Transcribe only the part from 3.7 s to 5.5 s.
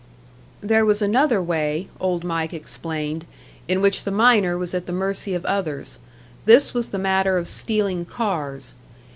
which the miner was at the mercy of